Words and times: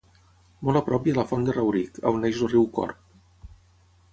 Molt 0.69 0.79
a 0.79 0.81
prop 0.87 1.09
hi 1.09 1.13
ha 1.13 1.17
la 1.17 1.25
font 1.31 1.45
de 1.49 1.55
Rauric, 1.57 1.99
on 2.13 2.17
neix 2.27 2.41
el 2.47 2.51
riu 2.55 2.67
Corb. 2.79 3.53